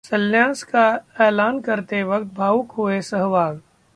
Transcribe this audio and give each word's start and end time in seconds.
संन्यास 0.03 0.63
का 0.63 0.85
ऐलान 1.21 1.59
करते 1.59 2.03
वक्त 2.03 2.33
भावुक 2.33 2.71
हुए 2.71 3.01
सहवाग 3.01 3.59